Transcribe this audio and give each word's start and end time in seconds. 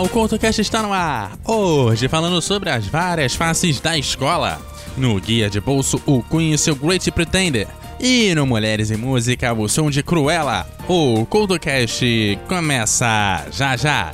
O 0.00 0.08
CoutoCast 0.08 0.60
está 0.60 0.80
no 0.80 0.92
ar! 0.92 1.36
Hoje 1.44 2.06
falando 2.06 2.40
sobre 2.40 2.70
as 2.70 2.86
várias 2.86 3.34
faces 3.34 3.80
da 3.80 3.98
escola. 3.98 4.60
No 4.96 5.20
Guia 5.20 5.50
de 5.50 5.60
Bolso, 5.60 6.00
o 6.06 6.22
Queen 6.22 6.52
e 6.52 6.58
seu 6.58 6.76
Great 6.76 7.10
Pretender. 7.10 7.66
E 7.98 8.32
no 8.32 8.46
Mulheres 8.46 8.90
e 8.90 8.96
Música, 8.96 9.52
o 9.52 9.68
som 9.68 9.90
de 9.90 10.00
Cruella. 10.04 10.64
O 10.88 11.26
CoutoCast 11.26 12.38
começa 12.46 13.44
já 13.50 13.76
já! 13.76 14.12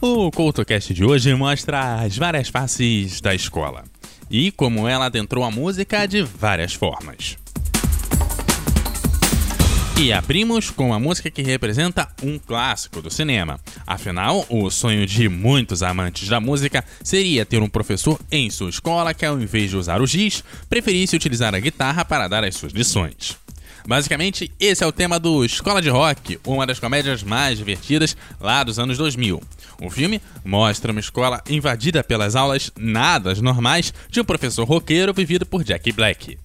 O 0.00 0.30
CoutoCast 0.30 0.94
de 0.94 1.04
hoje 1.04 1.34
mostra 1.34 1.96
as 1.96 2.16
várias 2.16 2.48
faces 2.48 3.20
da 3.20 3.34
escola 3.34 3.84
e 4.36 4.50
como 4.50 4.88
ela 4.88 5.06
adentrou 5.06 5.44
a 5.44 5.50
música 5.50 6.08
de 6.08 6.20
várias 6.22 6.74
formas. 6.74 7.38
E 9.96 10.12
abrimos 10.12 10.70
com 10.70 10.88
uma 10.88 10.98
música 10.98 11.30
que 11.30 11.40
representa 11.40 12.08
um 12.20 12.36
clássico 12.36 13.00
do 13.00 13.08
cinema. 13.12 13.60
Afinal, 13.86 14.44
o 14.48 14.68
sonho 14.72 15.06
de 15.06 15.28
muitos 15.28 15.84
amantes 15.84 16.28
da 16.28 16.40
música 16.40 16.84
seria 17.00 17.46
ter 17.46 17.62
um 17.62 17.68
professor 17.68 18.18
em 18.28 18.50
sua 18.50 18.70
escola 18.70 19.14
que, 19.14 19.24
ao 19.24 19.40
invés 19.40 19.70
de 19.70 19.76
usar 19.76 20.02
o 20.02 20.06
giz, 20.06 20.42
preferisse 20.68 21.14
utilizar 21.14 21.54
a 21.54 21.60
guitarra 21.60 22.04
para 22.04 22.26
dar 22.26 22.42
as 22.42 22.56
suas 22.56 22.72
lições. 22.72 23.43
Basicamente, 23.86 24.50
esse 24.58 24.82
é 24.82 24.86
o 24.86 24.92
tema 24.92 25.20
do 25.20 25.44
Escola 25.44 25.82
de 25.82 25.90
Rock, 25.90 26.38
uma 26.46 26.66
das 26.66 26.78
comédias 26.78 27.22
mais 27.22 27.58
divertidas 27.58 28.16
lá 28.40 28.64
dos 28.64 28.78
anos 28.78 28.96
2000. 28.96 29.42
O 29.82 29.90
filme 29.90 30.22
mostra 30.42 30.90
uma 30.90 31.00
escola 31.00 31.42
invadida 31.48 32.02
pelas 32.02 32.34
aulas 32.34 32.72
nada 32.78 33.34
normais 33.34 33.92
de 34.08 34.20
um 34.20 34.24
professor 34.24 34.64
roqueiro 34.64 35.12
vivido 35.12 35.44
por 35.44 35.62
Jack 35.62 35.92
Black. 35.92 36.38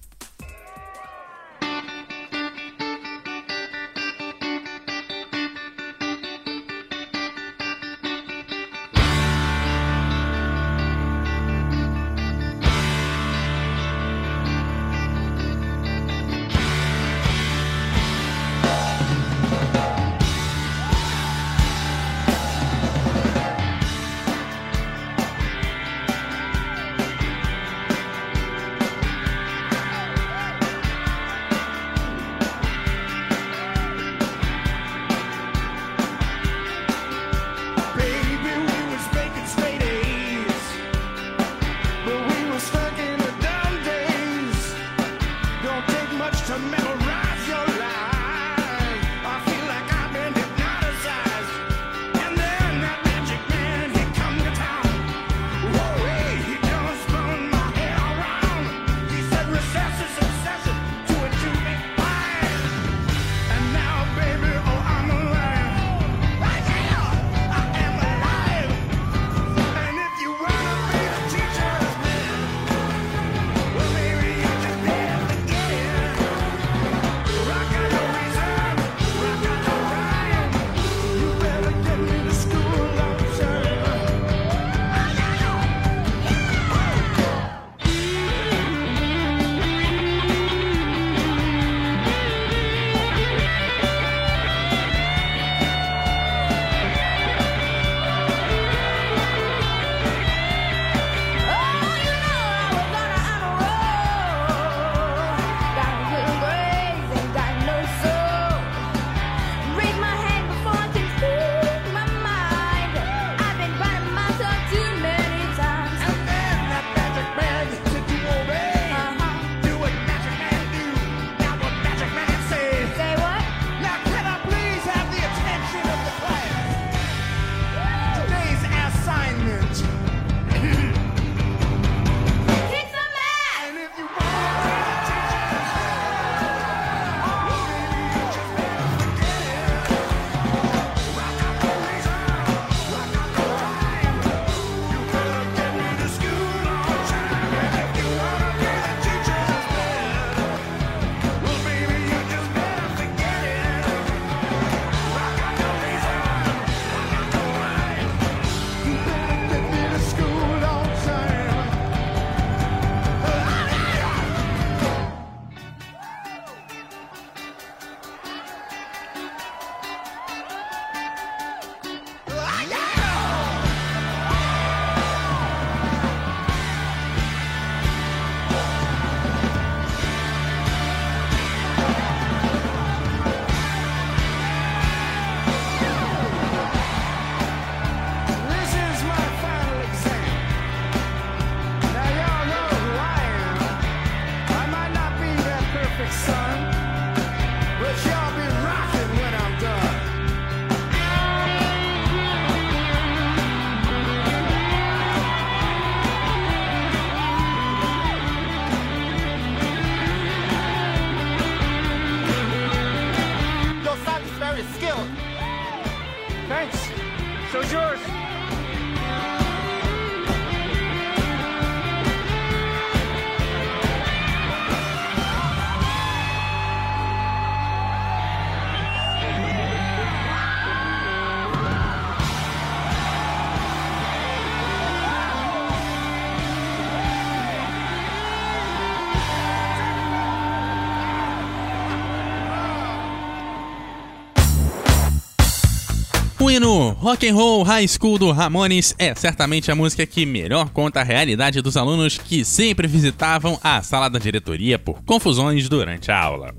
O 246.40 246.50
hino 246.50 246.92
Rock 246.92 247.28
and 247.28 247.34
Roll 247.34 247.62
High 247.62 247.86
School 247.86 248.16
do 248.16 248.32
Ramones 248.32 248.94
é 248.98 249.14
certamente 249.14 249.70
a 249.70 249.74
música 249.74 250.06
que 250.06 250.24
melhor 250.24 250.70
conta 250.70 251.02
a 251.02 251.04
realidade 251.04 251.60
dos 251.60 251.76
alunos 251.76 252.16
que 252.16 252.46
sempre 252.46 252.88
visitavam 252.88 253.60
a 253.62 253.82
sala 253.82 254.08
da 254.08 254.18
diretoria 254.18 254.78
por 254.78 255.02
confusões 255.02 255.68
durante 255.68 256.10
a 256.10 256.18
aula. 256.18 256.54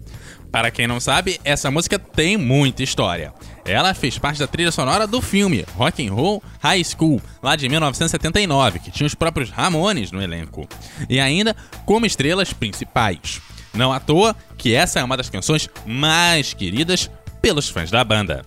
Para 0.52 0.70
quem 0.70 0.86
não 0.86 1.00
sabe, 1.00 1.42
essa 1.44 1.72
música 1.72 1.98
tem 1.98 2.38
muita 2.38 2.84
história. 2.84 3.34
Ela 3.66 3.96
fez 3.96 4.20
parte 4.20 4.38
da 4.38 4.46
trilha 4.46 4.72
sonora 4.72 5.08
do 5.08 5.20
filme 5.20 5.66
Rock 5.76 6.08
and 6.08 6.14
Roll 6.14 6.44
High 6.60 6.84
School, 6.84 7.20
lá 7.42 7.56
de 7.56 7.68
1979, 7.68 8.78
que 8.78 8.92
tinha 8.92 9.08
os 9.08 9.16
próprios 9.16 9.50
Ramones 9.50 10.12
no 10.12 10.22
elenco. 10.22 10.70
E 11.10 11.20
ainda 11.20 11.56
como 11.88 12.06
estrelas 12.06 12.54
principais. 12.54 13.42
Não 13.74 13.92
à 13.92 14.00
toa 14.00 14.36
que 14.60 14.76
essa 14.76 15.00
é 15.00 15.04
uma 15.04 15.18
das 15.18 15.32
canções 15.32 15.68
mais 15.88 16.54
queridas 16.54 17.10
pelos 17.42 17.68
fãs 17.68 17.90
da 17.90 18.04
banda. 18.04 18.46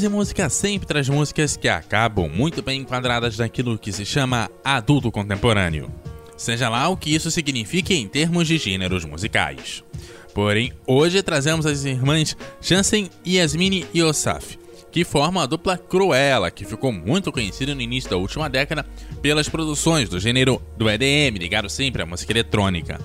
O 0.00 0.02
Mulheres 0.02 0.02
e 0.02 0.08
Música 0.08 0.48
sempre 0.48 0.86
traz 0.86 1.08
músicas 1.10 1.56
que 1.58 1.68
acabam 1.68 2.26
muito 2.26 2.62
bem 2.62 2.80
enquadradas 2.80 3.36
naquilo 3.36 3.78
que 3.78 3.92
se 3.92 4.06
chama 4.06 4.50
adulto 4.64 5.10
contemporâneo. 5.10 5.90
Seja 6.38 6.70
lá 6.70 6.88
o 6.88 6.96
que 6.96 7.14
isso 7.14 7.30
signifique 7.30 7.94
em 7.94 8.08
termos 8.08 8.48
de 8.48 8.56
gêneros 8.56 9.04
musicais. 9.04 9.84
Porém, 10.32 10.72
hoje 10.86 11.22
trazemos 11.22 11.66
as 11.66 11.84
irmãs 11.84 12.34
Jansen, 12.62 13.10
Yasmine 13.26 13.86
e 13.92 14.02
Osaf, 14.02 14.58
que 14.90 15.04
formam 15.04 15.42
a 15.42 15.46
dupla 15.46 15.76
Cruella, 15.76 16.50
que 16.50 16.64
ficou 16.64 16.92
muito 16.92 17.30
conhecida 17.30 17.74
no 17.74 17.82
início 17.82 18.08
da 18.08 18.16
última 18.16 18.48
década 18.48 18.86
pelas 19.20 19.50
produções 19.50 20.08
do 20.08 20.18
gênero 20.18 20.62
do 20.78 20.88
EDM, 20.88 21.36
ligado 21.36 21.68
sempre 21.68 22.02
à 22.02 22.06
música 22.06 22.32
eletrônica. 22.32 22.98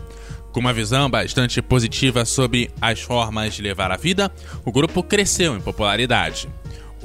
Com 0.54 0.62
uma 0.62 0.72
visão 0.72 1.10
bastante 1.10 1.62
positiva 1.62 2.24
sobre 2.24 2.72
as 2.80 3.02
formas 3.02 3.54
de 3.54 3.62
levar 3.62 3.92
a 3.92 3.98
vida, 3.98 4.32
o 4.64 4.72
grupo 4.72 5.04
cresceu 5.04 5.58
em 5.58 5.60
popularidade. 5.60 6.48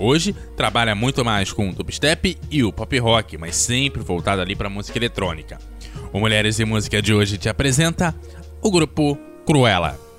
Hoje 0.02 0.34
trabalha 0.56 0.94
muito 0.94 1.22
mais 1.22 1.52
com 1.52 1.68
o 1.68 1.74
dubstep 1.74 2.38
e 2.50 2.64
o 2.64 2.72
pop 2.72 2.98
rock, 2.98 3.36
mas 3.36 3.54
sempre 3.54 4.00
voltado 4.02 4.40
ali 4.40 4.56
para 4.56 4.70
música 4.70 4.98
eletrônica. 4.98 5.58
O 6.10 6.18
Mulheres 6.18 6.58
e 6.58 6.64
Música 6.64 7.02
de 7.02 7.12
hoje 7.12 7.36
te 7.36 7.50
apresenta 7.50 8.14
o 8.62 8.70
grupo 8.70 9.18
Cruella. 9.44 10.09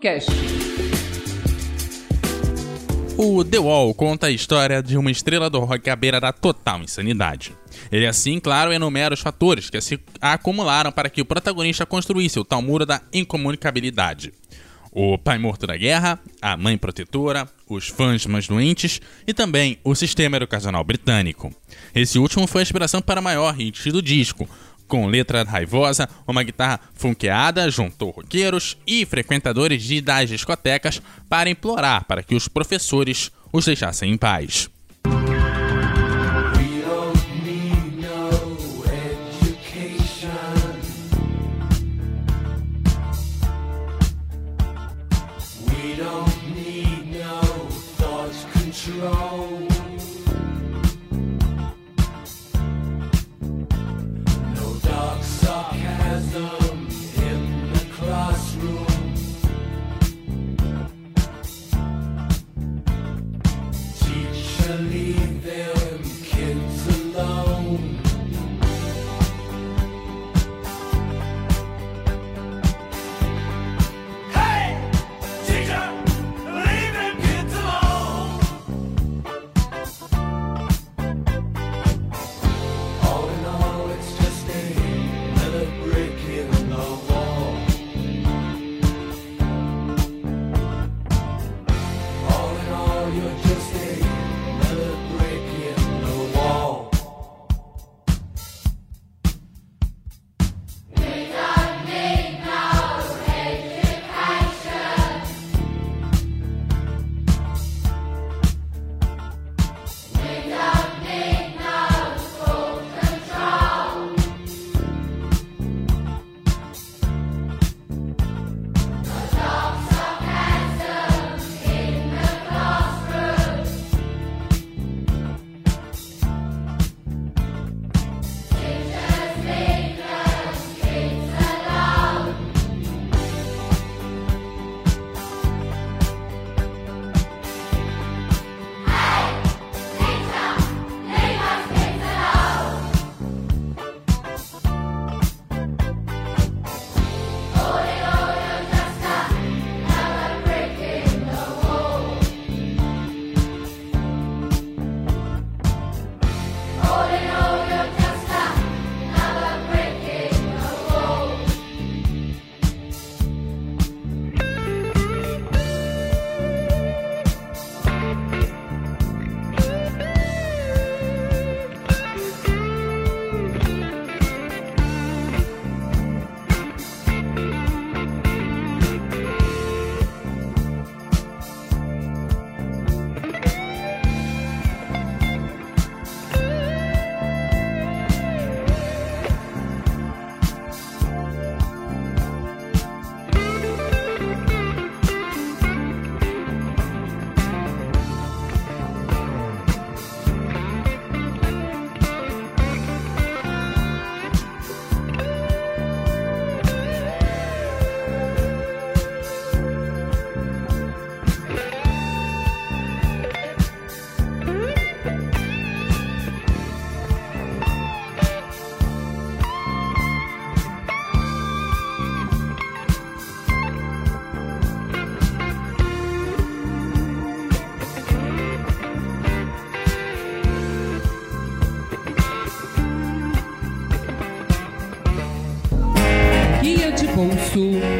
CoutoCast. 0.00 0.30
O 3.18 3.44
The 3.44 3.58
Wall 3.58 3.92
conta 3.92 4.28
a 4.28 4.30
história 4.30 4.82
de 4.82 4.96
uma 4.96 5.10
estrela 5.10 5.50
do 5.50 5.60
rock 5.60 5.90
à 5.90 5.94
beira 5.94 6.18
da 6.18 6.32
total 6.32 6.80
insanidade. 6.80 7.54
Ele 7.92 8.06
assim, 8.06 8.40
claro, 8.40 8.72
enumera 8.72 9.12
os 9.12 9.20
fatores 9.20 9.68
que 9.68 9.80
se 9.80 10.00
acumularam 10.20 10.90
para 10.90 11.10
que 11.10 11.20
o 11.20 11.26
protagonista 11.26 11.84
construísse 11.84 12.40
o 12.40 12.44
tal 12.44 12.62
muro 12.62 12.86
da 12.86 13.02
incomunicabilidade. 13.12 14.32
O 14.92 15.16
pai 15.16 15.38
morto 15.38 15.66
da 15.68 15.76
guerra, 15.76 16.18
a 16.42 16.56
mãe 16.56 16.76
protetora, 16.76 17.48
os 17.68 17.86
fãs 17.86 18.26
mais 18.26 18.48
doentes 18.48 19.00
e 19.24 19.32
também 19.32 19.78
o 19.84 19.94
sistema 19.94 20.36
educacional 20.36 20.82
britânico. 20.82 21.54
Esse 21.94 22.18
último 22.18 22.46
foi 22.48 22.62
a 22.62 22.64
inspiração 22.64 23.00
para 23.00 23.20
o 23.20 23.22
maior 23.22 23.54
hit 23.54 23.92
do 23.92 24.02
disco, 24.02 24.48
com 24.90 25.06
letra 25.06 25.44
raivosa, 25.44 26.08
uma 26.26 26.42
guitarra 26.42 26.80
funkeada, 26.92 27.70
juntou 27.70 28.10
roqueiros 28.10 28.76
e 28.84 29.06
frequentadores 29.06 29.82
de 29.82 30.00
das 30.00 30.28
discotecas 30.28 31.00
para 31.28 31.48
implorar 31.48 32.04
para 32.04 32.22
que 32.22 32.34
os 32.34 32.48
professores 32.48 33.30
os 33.52 33.64
deixassem 33.64 34.12
em 34.12 34.18
paz. 34.18 34.68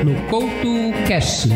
No 0.05 0.15
Couto 0.29 0.93
Cast. 1.07 1.49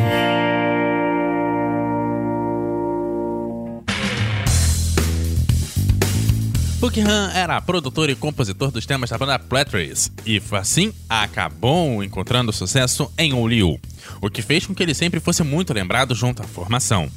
Buckingham 6.78 7.30
era 7.30 7.60
produtor 7.62 8.10
e 8.10 8.14
compositor 8.14 8.70
dos 8.70 8.84
temas 8.84 9.08
da 9.08 9.16
banda 9.16 9.38
Platters, 9.38 10.12
e 10.26 10.42
assim 10.52 10.92
acabou 11.08 12.04
encontrando 12.04 12.52
sucesso 12.52 13.10
em 13.16 13.32
Oliu, 13.32 13.80
o 14.20 14.28
que 14.28 14.42
fez 14.42 14.66
com 14.66 14.74
que 14.74 14.82
ele 14.82 14.92
sempre 14.92 15.20
fosse 15.20 15.42
muito 15.42 15.72
lembrado 15.72 16.14
junto 16.14 16.42
à 16.42 16.46
formação. 16.46 17.10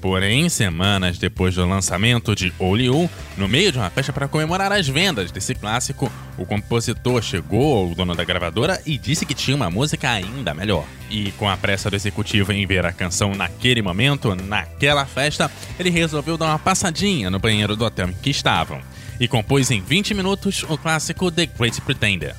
Porém, 0.00 0.48
semanas 0.48 1.18
depois 1.18 1.54
do 1.54 1.66
lançamento 1.66 2.34
de 2.34 2.52
Oliu, 2.58 3.10
no 3.36 3.48
meio 3.48 3.72
de 3.72 3.78
uma 3.78 3.90
festa 3.90 4.12
para 4.12 4.28
comemorar 4.28 4.70
as 4.70 4.86
vendas 4.86 5.30
desse 5.30 5.54
clássico, 5.54 6.10
o 6.38 6.44
compositor 6.44 7.22
chegou 7.22 7.78
ao 7.78 7.94
dono 7.94 8.14
da 8.14 8.24
gravadora 8.24 8.80
e 8.86 8.98
disse 8.98 9.26
que 9.26 9.34
tinha 9.34 9.56
uma 9.56 9.70
música 9.70 10.10
ainda 10.10 10.54
melhor. 10.54 10.84
E 11.10 11.32
com 11.32 11.48
a 11.48 11.56
pressa 11.56 11.90
do 11.90 11.96
executivo 11.96 12.52
em 12.52 12.66
ver 12.66 12.84
a 12.84 12.92
canção 12.92 13.34
naquele 13.34 13.82
momento, 13.82 14.34
naquela 14.34 15.06
festa, 15.06 15.50
ele 15.78 15.90
resolveu 15.90 16.36
dar 16.36 16.46
uma 16.46 16.58
passadinha 16.58 17.30
no 17.30 17.38
banheiro 17.38 17.74
do 17.74 17.84
hotel 17.84 18.10
em 18.10 18.12
que 18.12 18.30
estavam 18.30 18.80
e 19.18 19.26
compôs 19.26 19.70
em 19.70 19.80
20 19.80 20.14
minutos 20.14 20.62
o 20.68 20.76
clássico 20.76 21.30
The 21.30 21.46
Great 21.46 21.80
Pretender. 21.80 22.34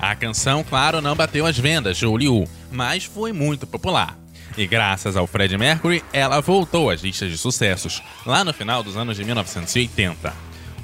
A 0.00 0.14
canção, 0.14 0.62
claro, 0.62 1.00
não 1.00 1.16
bateu 1.16 1.44
as 1.44 1.58
vendas 1.58 1.96
de 1.96 2.06
Oliu, 2.06 2.46
mas 2.70 3.04
foi 3.04 3.32
muito 3.32 3.66
popular. 3.66 4.16
E 4.58 4.66
graças 4.66 5.16
ao 5.16 5.24
Fred 5.24 5.56
Mercury, 5.56 6.02
ela 6.12 6.40
voltou 6.40 6.90
às 6.90 7.00
listas 7.00 7.30
de 7.30 7.38
sucessos, 7.38 8.02
lá 8.26 8.42
no 8.42 8.52
final 8.52 8.82
dos 8.82 8.96
anos 8.96 9.16
de 9.16 9.22
1980. 9.24 10.34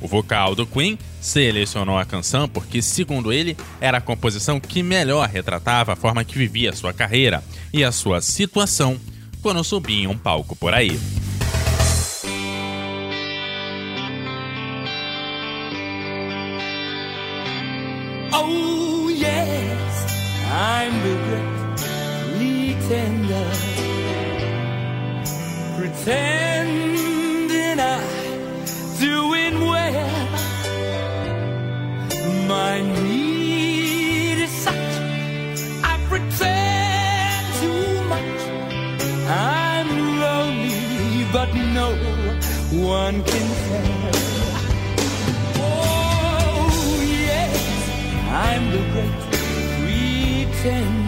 O 0.00 0.06
vocal 0.06 0.54
do 0.54 0.64
Queen 0.64 0.96
selecionou 1.20 1.98
a 1.98 2.04
canção 2.04 2.48
porque, 2.48 2.80
segundo 2.80 3.32
ele, 3.32 3.56
era 3.80 3.98
a 3.98 4.00
composição 4.00 4.60
que 4.60 4.80
melhor 4.80 5.28
retratava 5.28 5.94
a 5.94 5.96
forma 5.96 6.24
que 6.24 6.38
vivia 6.38 6.72
sua 6.72 6.92
carreira 6.92 7.42
e 7.72 7.82
a 7.82 7.90
sua 7.90 8.20
situação 8.20 8.96
quando 9.42 9.64
subia 9.64 10.04
em 10.04 10.06
um 10.06 10.16
palco 10.16 10.54
por 10.54 10.72
aí. 10.72 10.96
Oh, 18.32 19.10
yes, 19.10 20.04
pretender. 22.86 23.48
Pretending 25.78 27.80
I'm 27.80 28.04
doing 29.00 29.60
well. 29.60 30.28
My 32.46 32.82
need 32.82 34.38
is 34.38 34.50
such, 34.50 34.74
I 35.82 35.98
pretend 36.10 37.54
too 37.62 38.04
much. 38.12 38.40
I'm 39.28 39.88
lonely, 40.20 41.24
but 41.32 41.54
no 41.54 41.94
one 42.86 43.22
can 43.24 43.48
tell. 43.68 44.12
Oh, 45.56 47.00
yes, 47.02 47.56
I'm 48.30 48.70
the 48.70 48.82
great 48.92 49.14
pretender. 50.60 51.03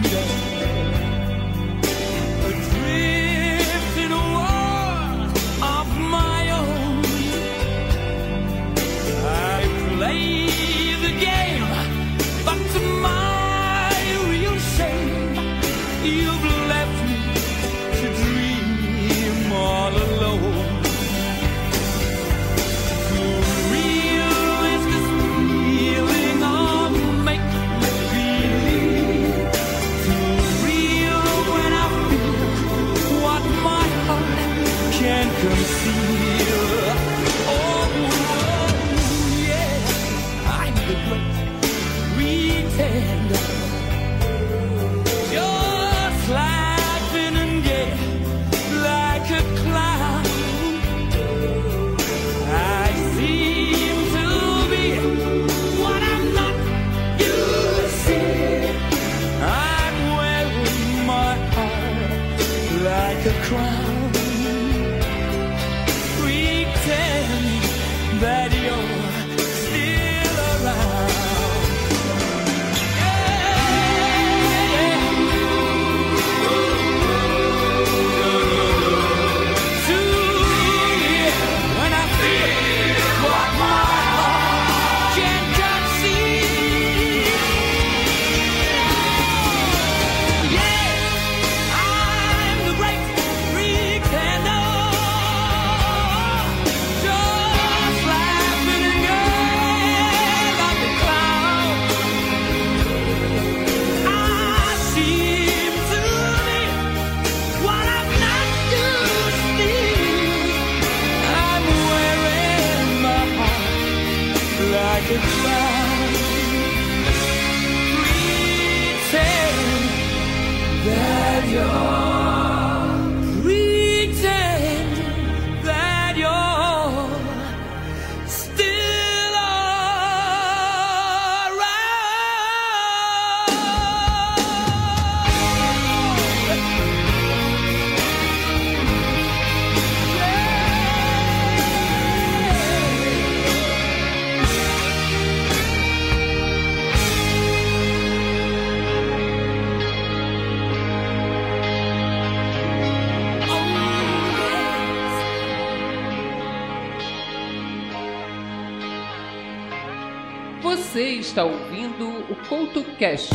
Você 160.97 161.09
está 161.09 161.43
ouvindo 161.43 162.09
o 162.27 162.35
Couto 162.49 162.83
Cast. 162.97 163.29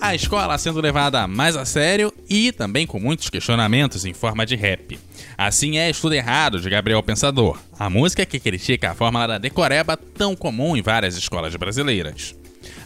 A 0.00 0.16
escola 0.16 0.58
sendo 0.58 0.80
levada 0.80 1.28
mais 1.28 1.54
a 1.54 1.64
sério 1.64 2.12
e 2.28 2.50
também 2.50 2.88
com 2.88 2.98
muitos 2.98 3.30
questionamentos 3.30 4.04
em 4.04 4.12
forma 4.12 4.44
de 4.44 4.56
rap. 4.56 4.98
Assim 5.38 5.78
é 5.78 5.88
Estudo 5.88 6.14
Errado, 6.14 6.60
de 6.60 6.68
Gabriel 6.68 7.00
Pensador, 7.04 7.56
a 7.78 7.88
música 7.88 8.26
que 8.26 8.40
critica 8.40 8.90
a 8.90 8.94
fórmula 8.96 9.28
da 9.28 9.38
decoreba 9.38 9.96
tão 9.96 10.34
comum 10.34 10.76
em 10.76 10.82
várias 10.82 11.16
escolas 11.16 11.54
brasileiras. 11.54 12.34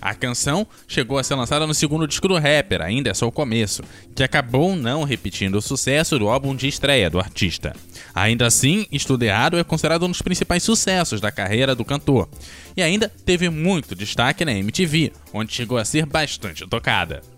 A 0.00 0.14
canção 0.14 0.66
chegou 0.86 1.18
a 1.18 1.22
ser 1.22 1.34
lançada 1.34 1.66
no 1.66 1.74
segundo 1.74 2.06
disco 2.06 2.28
do 2.28 2.38
rapper, 2.38 2.80
ainda 2.82 3.10
é 3.10 3.14
só 3.14 3.26
o 3.26 3.32
começo, 3.32 3.82
que 4.14 4.22
acabou 4.22 4.76
não 4.76 5.04
repetindo 5.04 5.56
o 5.56 5.62
sucesso 5.62 6.18
do 6.18 6.28
álbum 6.28 6.54
de 6.54 6.68
estreia 6.68 7.10
do 7.10 7.18
artista. 7.18 7.74
Ainda 8.14 8.46
assim, 8.46 8.86
Estudo 8.92 9.24
é 9.24 9.64
considerado 9.64 10.04
um 10.04 10.10
dos 10.10 10.22
principais 10.22 10.62
sucessos 10.62 11.20
da 11.20 11.32
carreira 11.32 11.74
do 11.74 11.84
cantor, 11.84 12.28
e 12.76 12.82
ainda 12.82 13.08
teve 13.24 13.48
muito 13.48 13.94
destaque 13.94 14.44
na 14.44 14.52
MTV, 14.52 15.12
onde 15.32 15.52
chegou 15.52 15.78
a 15.78 15.84
ser 15.84 16.06
bastante 16.06 16.66
tocada. 16.66 17.33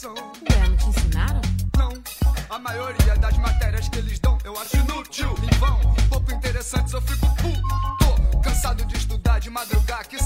educação. 0.00 0.14
Ué, 0.50 0.68
não 0.68 0.76
te 0.76 0.88
ensinaram? 0.88 1.40
Não. 1.76 2.02
A 2.48 2.58
maioria 2.58 3.16
das 3.16 3.36
matérias 3.38 3.88
que 3.88 3.98
eles 3.98 4.18
dão 4.18 4.38
eu 4.44 4.58
acho 4.58 4.76
inútil, 4.76 5.34
em 5.42 5.58
vão. 5.58 5.78
Pouco 6.08 6.32
interessante, 6.32 6.94
eu 6.94 7.02
fico 7.02 7.26
puto. 7.36 8.40
Cansado 8.42 8.84
de 8.86 8.96
estudar, 8.96 9.38
de 9.38 9.50
madrugar, 9.50 10.06
que 10.08 10.19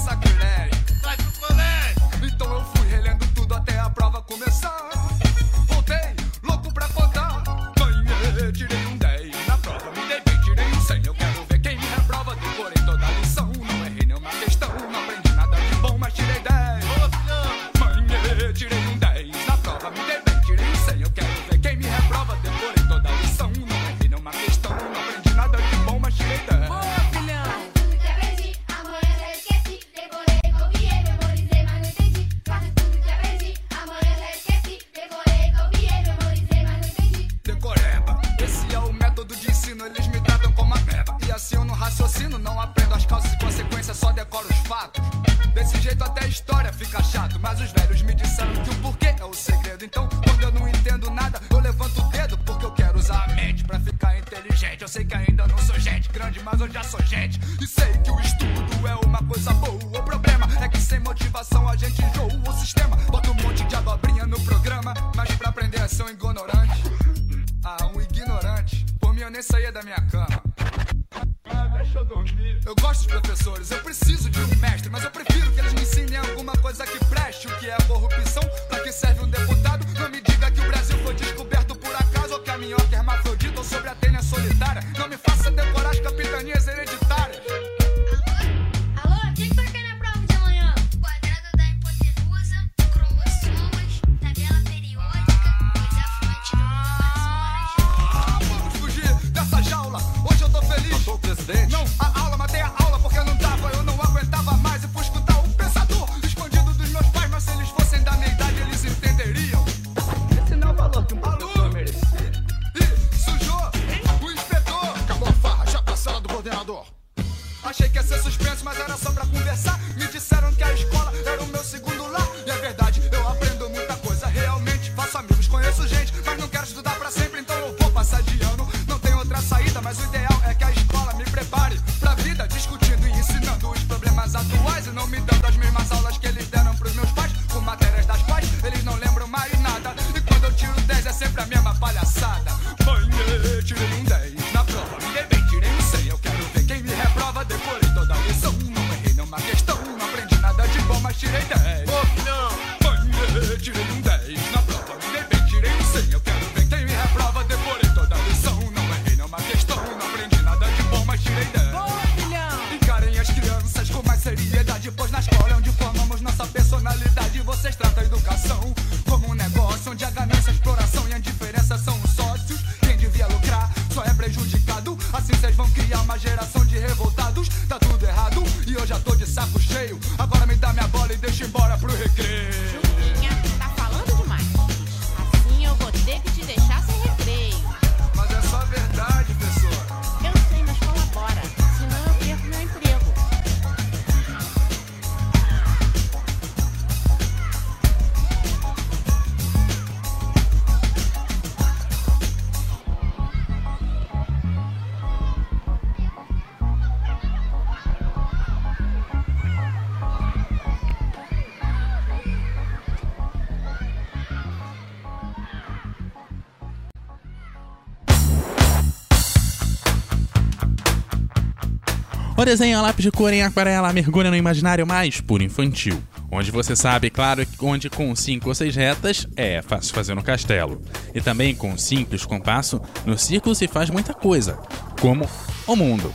O 222.45 222.47
desenho 222.47 222.77
a 222.77 222.81
lápis 222.83 223.01
de 223.01 223.09
cor 223.09 223.33
em 223.33 223.41
aquarela 223.41 223.91
mergulha 223.91 224.29
no 224.29 224.35
imaginário 224.35 224.85
mais 224.85 225.19
puro 225.19 225.41
infantil, 225.41 225.99
onde 226.31 226.51
você 226.51 226.75
sabe, 226.75 227.09
claro, 227.09 227.43
onde 227.59 227.89
com 227.89 228.15
cinco 228.15 228.49
ou 228.49 228.53
seis 228.53 228.75
retas 228.75 229.27
é 229.35 229.63
fácil 229.63 229.95
fazer 229.95 230.15
um 230.15 230.21
castelo. 230.21 230.79
E 231.15 231.19
também 231.19 231.55
com 231.55 231.71
um 231.71 231.77
simples 231.77 232.23
compasso, 232.23 232.79
no 233.03 233.17
círculo 233.17 233.55
se 233.55 233.67
faz 233.67 233.89
muita 233.89 234.13
coisa, 234.13 234.59
como 235.01 235.27
o 235.65 235.75
mundo. 235.75 236.13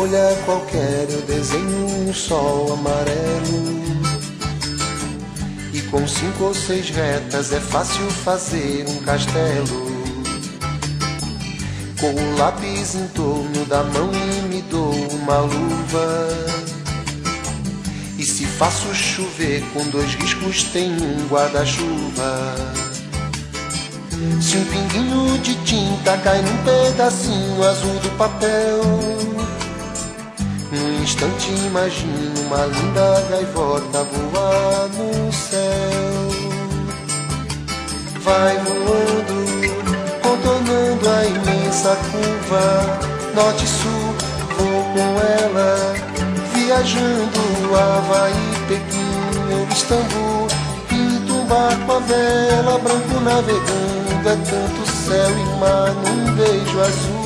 Folha 0.00 0.34
qualquer 0.46 1.06
eu 1.10 1.20
desenho 1.26 2.08
um 2.08 2.14
sol 2.14 2.72
amarelo. 2.72 3.84
E 5.74 5.82
com 5.90 6.08
cinco 6.08 6.44
ou 6.44 6.54
seis 6.54 6.88
retas 6.88 7.52
é 7.52 7.60
fácil 7.60 8.10
fazer 8.24 8.86
um 8.88 8.96
castelo. 9.02 9.90
Com 12.00 12.14
o 12.14 12.36
lápis 12.38 12.94
em 12.94 13.06
torno 13.08 13.66
da 13.66 13.82
mão 13.82 14.10
e 14.10 14.48
me 14.48 14.62
dou 14.62 14.90
uma 14.90 15.40
luva. 15.40 16.28
E 18.16 18.24
se 18.24 18.46
faço 18.46 18.94
chover 18.94 19.62
com 19.74 19.86
dois 19.90 20.14
riscos 20.14 20.62
tem 20.64 20.92
um 20.92 21.28
guarda-chuva. 21.28 22.54
Se 24.40 24.56
um 24.56 24.64
pinguinho 24.64 25.38
de 25.40 25.54
tinta 25.66 26.16
cai 26.24 26.40
num 26.40 26.56
pedacinho 26.64 27.62
azul 27.62 27.98
do 28.00 28.10
papel, 28.16 28.80
instante 31.20 31.50
imagino 31.66 32.40
uma 32.46 32.64
linda 32.64 33.20
gaivota 33.28 34.04
voar 34.04 34.88
no 34.96 35.32
céu. 35.32 35.60
Vai 38.20 38.56
voando, 38.58 39.38
contornando 40.22 41.08
a 41.08 41.24
imensa 41.26 41.96
curva, 42.10 42.98
norte 43.34 43.64
e 43.64 43.68
sul, 43.68 44.14
vou 44.56 44.82
com 44.94 45.20
ela, 45.20 45.94
viajando 46.54 47.40
Havaí, 47.74 48.34
Pequim 48.68 49.52
ou 49.52 49.68
Istambul. 49.68 50.48
Pinto 50.88 51.34
um 51.34 51.44
barco 51.46 51.92
a 51.92 51.98
vela, 51.98 52.78
branco 52.78 53.20
navegando, 53.20 54.28
é 54.28 54.36
tanto 54.36 54.90
céu 54.90 55.30
e 55.30 55.60
mar 55.60 55.92
num 55.92 56.34
beijo 56.34 56.80
azul. 56.80 57.19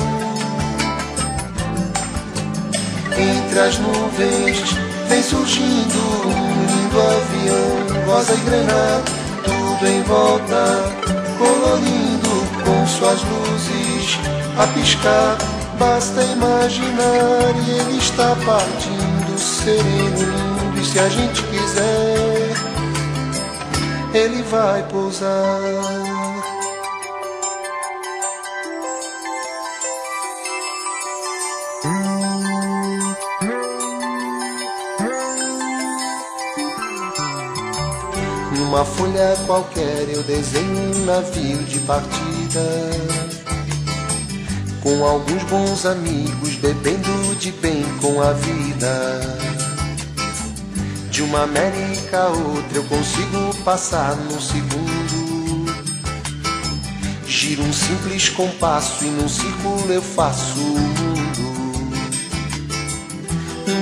Entre 3.17 3.59
as 3.59 3.77
nuvens 3.79 4.75
vem 5.07 5.23
surgindo 5.23 5.97
um 6.27 6.65
lindo 6.65 7.01
avião, 7.01 8.05
rosa 8.05 8.33
e 8.33 8.37
granada, 8.37 9.03
tudo 9.43 9.87
em 9.87 10.03
volta, 10.03 10.93
colorindo 11.37 12.63
com 12.63 12.87
suas 12.87 13.21
luzes 13.21 14.19
a 14.57 14.67
piscar. 14.67 15.37
Basta 15.79 16.21
imaginar 16.23 17.53
e 17.65 17.71
ele 17.79 17.97
está 17.97 18.35
partindo, 18.45 19.39
sereno, 19.39 20.19
lindo, 20.19 20.81
e 20.81 20.85
se 20.85 20.99
a 20.99 21.09
gente 21.09 21.41
quiser, 21.43 22.53
ele 24.13 24.41
vai 24.43 24.83
pousar. 24.83 26.04
Numa 38.85 38.97
folha 38.97 39.35
qualquer 39.47 40.07
eu 40.09 40.21
desenho 40.23 40.95
um 40.95 41.05
navio 41.05 41.57
de 41.63 41.79
partida. 41.79 42.61
Com 44.81 45.03
alguns 45.03 45.43
bons 45.43 45.85
amigos 45.85 46.55
bebendo 46.55 47.35
de 47.35 47.51
bem 47.53 47.83
com 47.99 48.21
a 48.21 48.31
vida. 48.33 49.21
De 51.09 51.23
uma 51.23 51.43
América 51.43 52.19
a 52.19 52.27
outra 52.27 52.77
eu 52.77 52.83
consigo 52.83 53.55
passar 53.63 54.15
num 54.17 54.39
segundo. 54.39 55.65
Giro 57.25 57.63
um 57.63 57.73
simples 57.73 58.29
compasso 58.29 59.03
e 59.03 59.07
num 59.07 59.27
círculo 59.27 59.91
eu 59.91 60.01
faço 60.01 60.59
o 60.59 60.79
mundo. 60.79 61.55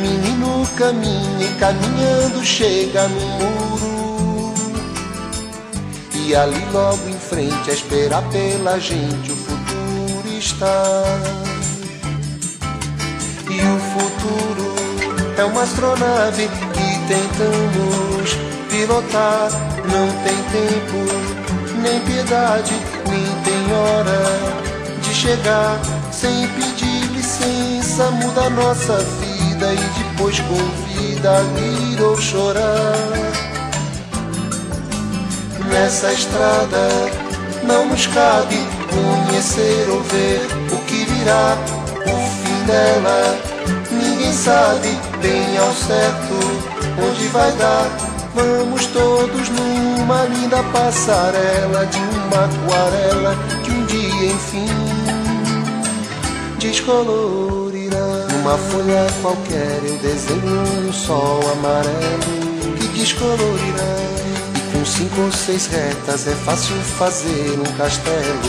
Menino 0.02 0.66
caminha 0.78 1.46
e 1.46 1.60
caminhando 1.60 2.44
chega 2.44 3.08
no 3.08 3.20
muro 3.20 3.63
E 6.26 6.34
ali 6.34 6.66
logo 6.72 7.10
em 7.10 7.20
frente 7.20 7.70
a 7.70 7.74
esperar 7.74 8.24
pela 8.30 8.80
gente 8.80 9.30
o 9.30 9.36
futuro 9.36 10.38
está. 10.40 11.04
E 13.50 13.60
o 13.60 13.80
futuro 13.92 14.74
é 15.38 15.44
uma 15.44 15.64
astronave 15.64 16.48
que 16.48 17.08
tentamos 17.08 18.38
pilotar. 18.72 19.50
Não 19.84 20.08
tem 20.24 20.38
tempo, 20.54 21.82
nem 21.82 22.00
piedade, 22.00 22.74
nem 23.10 23.26
tem 23.44 23.74
hora 23.76 25.02
de 25.02 25.14
chegar. 25.14 25.78
Sem 26.10 26.48
pedir 26.48 27.12
licença 27.12 28.10
muda 28.12 28.46
a 28.46 28.50
nossa 28.50 28.98
vida 28.98 29.74
e 29.74 30.04
depois 30.04 30.40
convida 30.40 31.32
a 31.32 31.42
rir 31.60 32.02
ou 32.02 32.16
chorar. 32.18 33.53
Nessa 35.74 36.14
estrada 36.14 36.88
não 37.64 37.88
nos 37.88 38.06
cabe 38.06 38.60
conhecer 38.92 39.90
ou 39.90 40.02
ver 40.04 40.46
o 40.72 40.78
que 40.86 41.04
virá, 41.04 41.58
o 42.06 42.46
fim 42.46 42.66
dela. 42.68 43.38
Ninguém 43.90 44.32
sabe 44.34 44.90
bem 45.20 45.58
ao 45.58 45.74
certo 45.74 46.36
onde 47.04 47.28
vai 47.30 47.52
dar. 47.54 47.90
Vamos 48.36 48.86
todos 48.88 49.50
numa 49.50 50.26
linda 50.26 50.62
passarela 50.72 51.86
de 51.88 51.98
uma 51.98 52.46
aquarela 52.46 53.36
que 53.64 53.72
um 53.72 53.86
dia 53.88 54.26
enfim 54.32 54.68
descolorirá. 56.60 58.28
Numa 58.32 58.58
folha 58.58 59.08
qualquer 59.22 59.80
eu 59.84 59.98
desenho 59.98 60.88
um 60.88 60.94
sol 60.94 61.40
amarelo 61.52 62.78
que 62.78 62.88
descolorirá. 62.90 64.23
Com 64.84 64.88
cinco 64.88 65.22
ou 65.22 65.32
seis 65.32 65.68
retas 65.68 66.28
é 66.28 66.36
fácil 66.36 66.76
fazer 66.76 67.58
um 67.58 67.78
castelo 67.78 68.42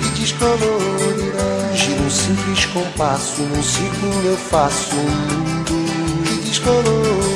que 0.00 0.18
descolorirá. 0.18 1.74
Giro 1.74 2.04
um 2.04 2.10
simples 2.10 2.64
compasso, 2.64 3.42
num 3.42 3.62
círculo 3.62 4.22
eu 4.24 4.34
faço 4.34 4.96
um 4.96 5.02
mundo 5.02 6.24
que 6.24 6.48
descolorirá. 6.48 7.33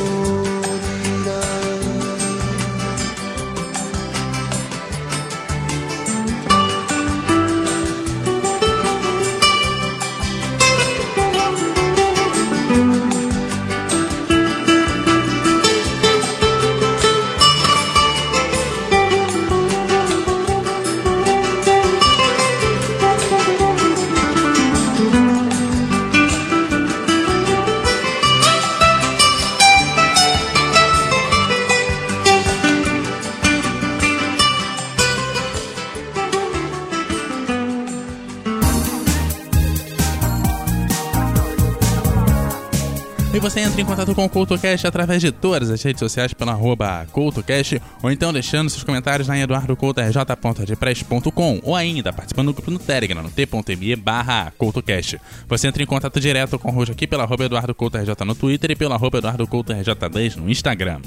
Você 43.51 43.61
entra 43.61 43.81
em 43.81 43.85
contato 43.85 44.15
com 44.15 44.27
o 44.27 44.29
CoutoCast 44.29 44.87
através 44.87 45.23
de 45.23 45.33
todas 45.33 45.71
as 45.71 45.83
redes 45.83 46.01
sociais 46.01 46.35
pelo 46.35 46.51
arroba 46.51 47.07
CoutoCast 47.13 47.81
ou 48.03 48.13
então 48.13 48.31
deixando 48.31 48.69
seus 48.69 48.85
comentários 48.85 49.27
lá 49.27 49.39
em 49.39 49.41
eduardocoutorj.depress.com 49.41 51.61
ou 51.63 51.75
ainda 51.75 52.13
participando 52.13 52.49
do 52.49 52.53
grupo 52.53 52.71
no 52.71 52.79
Telegram 52.79 53.23
no 53.23 53.31
t.me 53.31 53.97
barra 53.97 54.53
CoutoCast. 54.59 55.19
Você 55.49 55.67
entra 55.67 55.83
em 55.83 55.87
contato 55.87 56.21
direto 56.21 56.59
com 56.59 56.69
o 56.69 56.73
Rojo 56.73 56.93
aqui 56.93 57.07
pelo 57.07 57.23
arroba 57.23 57.47
EduardoCoutoRJ 57.47 58.13
no 58.27 58.35
Twitter 58.35 58.73
e 58.73 58.77
pelo 58.77 58.93
arroba 58.93 59.17
EduardoCoutoRJ10 59.19 60.37
no 60.37 60.51
Instagram. 60.51 61.01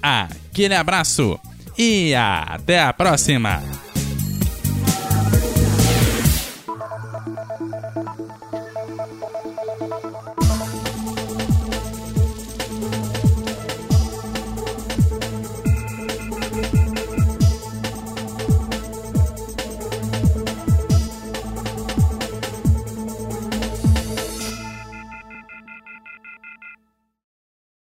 Aquele 0.00 0.76
abraço 0.76 1.36
e 1.76 2.14
até 2.14 2.80
a 2.80 2.92
próxima! 2.92 3.60